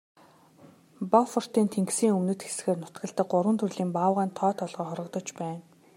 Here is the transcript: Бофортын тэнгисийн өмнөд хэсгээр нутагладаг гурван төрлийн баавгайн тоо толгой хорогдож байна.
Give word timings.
Бофортын 1.11 1.67
тэнгисийн 1.73 2.15
өмнөд 2.17 2.39
хэсгээр 2.43 2.77
нутагладаг 2.81 3.27
гурван 3.31 3.57
төрлийн 3.59 3.91
баавгайн 3.95 4.31
тоо 4.39 4.51
толгой 4.59 4.87
хорогдож 4.89 5.27
байна. 5.39 5.63